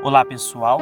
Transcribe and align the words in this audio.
Olá 0.00 0.24
pessoal, 0.24 0.78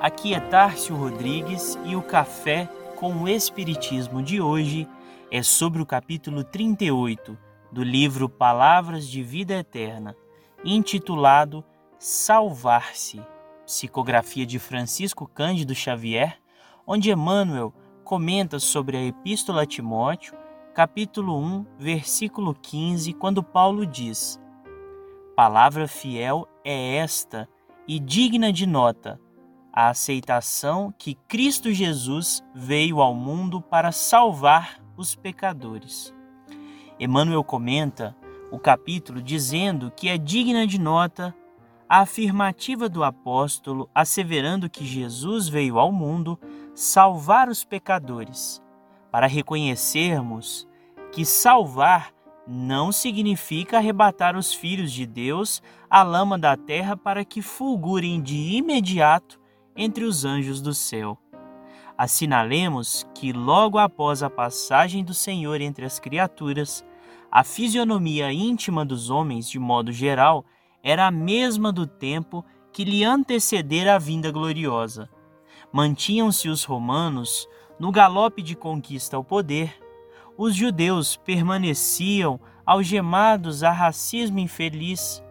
aqui 0.00 0.34
é 0.34 0.40
Tárcio 0.40 0.96
Rodrigues 0.96 1.78
e 1.84 1.94
o 1.94 2.02
Café 2.02 2.68
com 2.96 3.14
o 3.14 3.28
Espiritismo 3.28 4.20
de 4.20 4.40
hoje 4.40 4.88
é 5.30 5.40
sobre 5.40 5.80
o 5.80 5.86
capítulo 5.86 6.42
38 6.42 7.38
do 7.70 7.84
livro 7.84 8.28
Palavras 8.28 9.08
de 9.08 9.22
Vida 9.22 9.54
Eterna, 9.54 10.16
intitulado 10.64 11.64
Salvar-se, 11.96 13.22
psicografia 13.64 14.44
de 14.44 14.58
Francisco 14.58 15.28
Cândido 15.28 15.72
Xavier, 15.72 16.36
onde 16.84 17.12
Emmanuel 17.12 17.72
comenta 18.02 18.58
sobre 18.58 18.96
a 18.96 19.02
Epístola 19.02 19.62
a 19.62 19.66
Timóteo, 19.66 20.36
capítulo 20.74 21.38
1, 21.38 21.66
versículo 21.78 22.52
15, 22.52 23.12
quando 23.12 23.44
Paulo 23.44 23.86
diz: 23.86 24.40
Palavra 25.36 25.86
fiel 25.86 26.48
é 26.64 26.96
esta 26.96 27.48
e 27.88 28.00
digna 28.00 28.52
de 28.52 28.66
nota, 28.66 29.20
a 29.72 29.90
aceitação 29.90 30.92
que 30.98 31.14
Cristo 31.28 31.72
Jesus 31.72 32.42
veio 32.54 33.00
ao 33.00 33.14
mundo 33.14 33.60
para 33.60 33.92
salvar 33.92 34.80
os 34.96 35.14
pecadores. 35.14 36.14
Emmanuel 36.98 37.44
comenta 37.44 38.16
o 38.50 38.58
capítulo 38.58 39.20
dizendo 39.20 39.92
que 39.94 40.08
é 40.08 40.16
digna 40.16 40.66
de 40.66 40.80
nota 40.80 41.34
a 41.88 42.00
afirmativa 42.00 42.88
do 42.88 43.04
apóstolo 43.04 43.88
asseverando 43.94 44.68
que 44.68 44.84
Jesus 44.84 45.48
veio 45.48 45.78
ao 45.78 45.92
mundo 45.92 46.38
salvar 46.74 47.48
os 47.48 47.64
pecadores, 47.64 48.62
para 49.10 49.26
reconhecermos 49.26 50.66
que 51.12 51.24
salvar 51.24 52.12
não 52.46 52.92
significa 52.92 53.78
arrebatar 53.78 54.36
os 54.36 54.54
filhos 54.54 54.92
de 54.92 55.04
Deus 55.04 55.62
à 55.90 56.02
lama 56.02 56.38
da 56.38 56.56
terra 56.56 56.96
para 56.96 57.24
que 57.24 57.42
fulgurem 57.42 58.22
de 58.22 58.36
imediato 58.56 59.40
entre 59.74 60.04
os 60.04 60.24
anjos 60.24 60.60
do 60.60 60.72
céu. 60.72 61.18
Assinalemos 61.98 63.06
que, 63.14 63.32
logo 63.32 63.78
após 63.78 64.22
a 64.22 64.30
passagem 64.30 65.02
do 65.02 65.14
Senhor 65.14 65.60
entre 65.60 65.84
as 65.84 65.98
criaturas, 65.98 66.84
a 67.30 67.42
fisionomia 67.42 68.32
íntima 68.32 68.84
dos 68.84 69.10
homens, 69.10 69.48
de 69.48 69.58
modo 69.58 69.90
geral, 69.90 70.44
era 70.82 71.06
a 71.06 71.10
mesma 71.10 71.72
do 71.72 71.86
tempo 71.86 72.44
que 72.72 72.84
lhe 72.84 73.02
antecedera 73.02 73.94
a 73.94 73.98
vinda 73.98 74.30
gloriosa. 74.30 75.08
Mantinham-se 75.72 76.48
os 76.48 76.64
romanos 76.64 77.48
no 77.78 77.90
galope 77.90 78.42
de 78.42 78.54
conquista 78.54 79.16
ao 79.16 79.24
poder 79.24 79.74
os 80.36 80.54
judeus 80.54 81.16
permaneciam 81.16 82.38
algemados 82.64 83.62
a 83.62 83.70
racismo 83.70 84.38
infeliz, 84.38 85.22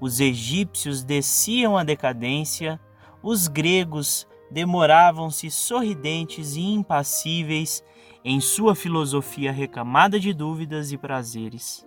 os 0.00 0.20
egípcios 0.20 1.02
desciam 1.02 1.76
à 1.76 1.84
decadência, 1.84 2.80
os 3.22 3.48
gregos 3.48 4.26
demoravam-se 4.50 5.50
sorridentes 5.50 6.56
e 6.56 6.60
impassíveis 6.60 7.82
em 8.24 8.40
sua 8.40 8.74
filosofia 8.74 9.50
recamada 9.50 10.20
de 10.20 10.32
dúvidas 10.32 10.92
e 10.92 10.98
prazeres. 10.98 11.86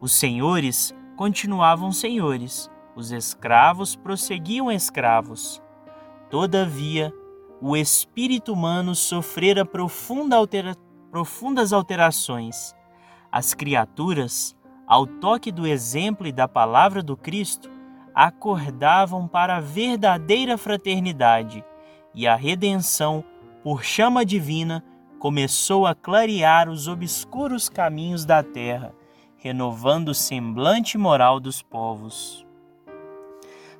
Os 0.00 0.12
senhores 0.12 0.94
continuavam 1.16 1.92
senhores, 1.92 2.70
os 2.94 3.10
escravos 3.10 3.96
prosseguiam 3.96 4.70
escravos. 4.70 5.60
Todavia, 6.30 7.12
o 7.60 7.76
espírito 7.76 8.52
humano 8.52 8.94
sofrera 8.94 9.64
profunda 9.64 10.36
alteração 10.36 10.89
profundas 11.10 11.72
alterações. 11.72 12.74
As 13.30 13.52
criaturas, 13.54 14.56
ao 14.86 15.06
toque 15.06 15.50
do 15.50 15.66
exemplo 15.66 16.26
e 16.26 16.32
da 16.32 16.48
palavra 16.48 17.02
do 17.02 17.16
Cristo, 17.16 17.70
acordavam 18.14 19.28
para 19.28 19.56
a 19.56 19.60
verdadeira 19.60 20.56
fraternidade 20.58 21.64
e 22.14 22.26
a 22.26 22.34
redenção, 22.34 23.24
por 23.62 23.84
chama 23.84 24.24
divina, 24.24 24.84
começou 25.18 25.86
a 25.86 25.94
clarear 25.94 26.68
os 26.68 26.88
obscuros 26.88 27.68
caminhos 27.68 28.24
da 28.24 28.42
terra, 28.42 28.94
renovando 29.36 30.08
o 30.08 30.14
semblante 30.14 30.98
moral 30.98 31.38
dos 31.38 31.62
povos. 31.62 32.44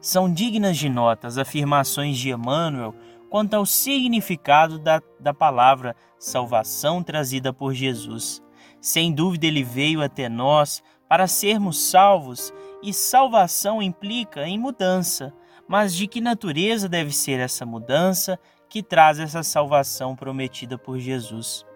São 0.01 0.33
dignas 0.33 0.79
de 0.79 0.89
nota 0.89 1.27
as 1.27 1.37
afirmações 1.37 2.17
de 2.17 2.31
Emmanuel 2.31 2.95
quanto 3.31 3.55
ao 3.55 3.65
significado 3.65 4.79
da, 4.79 5.01
da 5.19 5.33
palavra 5.33 5.95
salvação 6.19 7.03
trazida 7.03 7.53
por 7.53 7.73
Jesus. 7.73 8.43
Sem 8.81 9.13
dúvida, 9.13 9.47
ele 9.47 9.63
veio 9.63 10.03
até 10.03 10.29
nós 10.29 10.83
para 11.09 11.27
sermos 11.27 11.81
salvos, 11.91 12.53
e 12.83 12.93
salvação 12.93 13.83
implica 13.83 14.47
em 14.47 14.59
mudança. 14.59 15.33
Mas 15.69 15.95
de 15.95 16.07
que 16.07 16.21
natureza 16.21 16.89
deve 16.89 17.13
ser 17.13 17.41
essa 17.41 17.67
mudança 17.67 18.39
que 18.69 18.83
traz 18.83 19.19
essa 19.19 19.43
salvação 19.43 20.17
prometida 20.17 20.79
por 20.79 20.99
Jesus? 20.99 21.67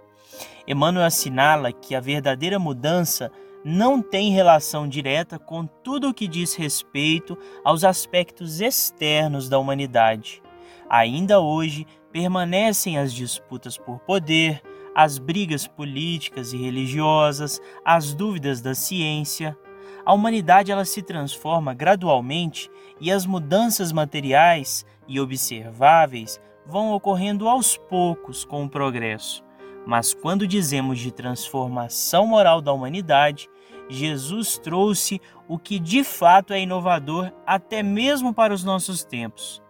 Emmanuel 0.67 1.05
assinala 1.05 1.73
que 1.73 1.95
a 1.95 2.01
verdadeira 2.01 2.59
mudança 2.59 3.31
não 3.65 4.01
tem 4.01 4.31
relação 4.31 4.89
direta 4.89 5.39
com 5.39 5.67
tudo 5.67 6.11
o 6.11 6.15
que 6.15 6.29
diz 6.29 6.55
respeito 6.55 7.37
aos 7.65 7.83
aspectos 7.83 8.61
externos 8.61 9.49
da 9.49 9.59
humanidade. 9.59 10.43
Ainda 10.89 11.41
hoje 11.41 11.87
permanecem 12.13 12.99
as 12.99 13.13
disputas 13.13 13.77
por 13.77 13.99
poder, 14.01 14.63
as 14.95 15.19
brigas 15.19 15.67
políticas 15.67 16.53
e 16.53 16.57
religiosas, 16.57 17.61
as 17.85 18.15
dúvidas 18.15 18.61
da 18.61 18.75
ciência. 18.75 19.57
A 20.05 20.13
humanidade 20.13 20.71
ela 20.71 20.85
se 20.85 21.03
transforma 21.03 21.75
gradualmente 21.75 22.71
e 23.01 23.11
as 23.11 23.27
mudanças 23.27 23.91
materiais 23.91 24.87
e 25.09 25.19
observáveis 25.19 26.41
vão 26.67 26.93
ocorrendo 26.93 27.49
aos 27.49 27.77
poucos 27.77 28.45
com 28.45 28.65
o 28.65 28.71
progresso. 28.71 29.43
Mas 29.87 30.15
quando 30.15 30.47
dizemos 30.47 30.99
de 30.99 31.11
transformação 31.11 32.27
moral 32.27 32.61
da 32.63 32.73
humanidade, 32.73 33.49
Jesus 33.89 34.57
trouxe 34.57 35.21
o 35.49 35.59
que 35.59 35.79
de 35.79 36.05
fato 36.05 36.53
é 36.53 36.61
inovador 36.61 37.33
até 37.47 37.83
mesmo 37.83 38.33
para 38.33 38.55
os 38.55 38.65
nossos 38.65 39.05
tempos 39.05 39.64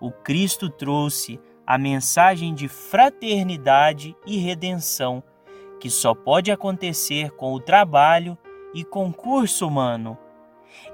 o 0.00 0.10
Cristo 0.10 0.70
trouxe 0.70 1.38
a 1.66 1.76
mensagem 1.78 2.54
de 2.54 2.66
fraternidade 2.66 4.16
e 4.26 4.38
redenção, 4.38 5.22
que 5.78 5.90
só 5.90 6.14
pode 6.14 6.50
acontecer 6.50 7.30
com 7.32 7.52
o 7.52 7.60
trabalho 7.60 8.36
e 8.74 8.84
concurso 8.84 9.66
humano. 9.66 10.18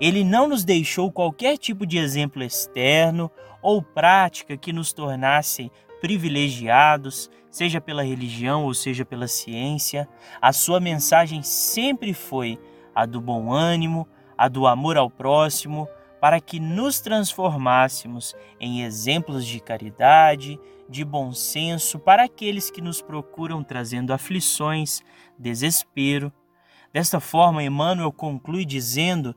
Ele 0.00 0.25
não 0.25 0.49
nos 0.49 0.65
deixou 0.65 1.11
qualquer 1.11 1.56
tipo 1.56 1.87
de 1.87 1.99
exemplo 1.99 2.43
externo 2.43 3.31
ou 3.62 3.81
prática 3.81 4.56
que 4.56 4.72
nos 4.72 4.93
tornasse 4.93 5.71
privilegiados, 6.00 7.31
seja 7.50 7.81
pela 7.81 8.03
religião 8.03 8.65
ou 8.65 8.75
seja 8.75 9.05
pela 9.05 9.27
ciência. 9.27 10.09
A 10.41 10.53
sua 10.53 10.78
mensagem 10.78 11.43
sempre 11.43 12.12
foi 12.12 12.59
a 12.95 13.06
do 13.06 13.21
bom 13.21 13.53
ânimo, 13.53 14.06
a 14.37 14.49
do 14.49 14.66
amor 14.66 14.97
ao 14.97 15.09
próximo, 15.09 15.89
para 16.21 16.41
que 16.41 16.59
nos 16.59 17.00
transformássemos 17.00 18.34
em 18.59 18.82
exemplos 18.82 19.47
de 19.47 19.60
caridade, 19.60 20.59
de 20.88 21.04
bom 21.04 21.32
senso 21.32 21.99
para 21.99 22.25
aqueles 22.25 22.71
que 22.71 22.81
nos 22.81 23.03
procuram 23.03 23.62
trazendo 23.62 24.12
aflições, 24.12 25.03
desespero. 25.38 26.32
Desta 26.93 27.21
forma, 27.21 27.62
Emmanuel 27.62 28.12
conclui 28.12 28.65
dizendo 28.65 29.34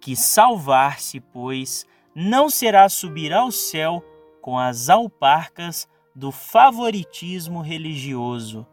que 0.00 0.14
salvar-se, 0.14 1.20
pois, 1.20 1.86
não 2.14 2.50
será 2.50 2.88
subir 2.88 3.32
ao 3.32 3.50
céu 3.50 4.04
com 4.40 4.58
as 4.58 4.88
alparcas 4.88 5.88
do 6.14 6.32
favoritismo 6.32 7.60
religioso, 7.60 8.66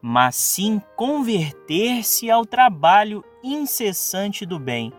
mas 0.00 0.36
sim 0.36 0.80
converter-se 0.96 2.30
ao 2.30 2.46
trabalho 2.46 3.24
incessante 3.42 4.46
do 4.46 4.58
bem, 4.58 4.92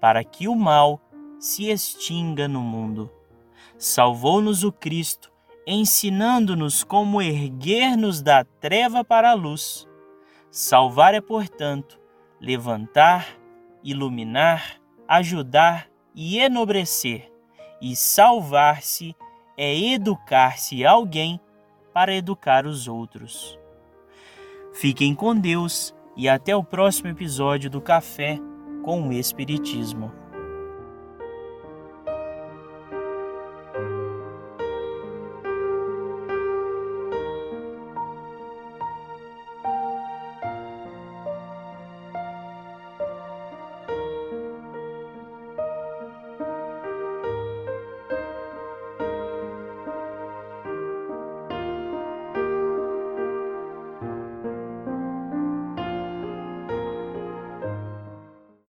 para 0.00 0.24
que 0.24 0.48
o 0.48 0.54
mal 0.54 1.00
se 1.42 1.68
extinga 1.68 2.46
no 2.46 2.60
mundo. 2.60 3.10
Salvou-nos 3.76 4.62
o 4.62 4.70
Cristo, 4.70 5.32
ensinando-nos 5.66 6.84
como 6.84 7.20
erguer-nos 7.20 8.22
da 8.22 8.44
treva 8.44 9.02
para 9.02 9.32
a 9.32 9.34
luz. 9.34 9.88
Salvar 10.52 11.14
é, 11.14 11.20
portanto, 11.20 11.98
levantar, 12.40 13.26
iluminar, 13.82 14.80
ajudar 15.08 15.88
e 16.14 16.38
enobrecer, 16.38 17.32
e 17.80 17.96
salvar-se 17.96 19.16
é 19.56 19.76
educar-se 19.76 20.86
alguém 20.86 21.40
para 21.92 22.14
educar 22.14 22.66
os 22.66 22.86
outros. 22.86 23.58
Fiquem 24.72 25.12
com 25.12 25.34
Deus 25.34 25.92
e 26.16 26.28
até 26.28 26.54
o 26.54 26.62
próximo 26.62 27.08
episódio 27.08 27.68
do 27.68 27.80
Café 27.80 28.38
com 28.84 29.08
o 29.08 29.12
Espiritismo. 29.12 30.21